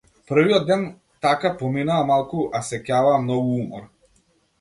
Првиот 0.29 0.63
ден, 0.69 0.85
така, 1.25 1.51
поминаа 1.59 2.05
малку, 2.11 2.41
а 2.61 2.61
сеќаваа 2.71 3.21
многу 3.27 3.53
умор. 3.67 3.85